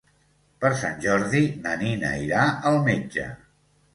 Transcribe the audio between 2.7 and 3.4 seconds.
al metge.